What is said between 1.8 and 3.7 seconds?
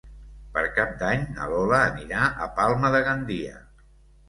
anirà a Palma de Gandia.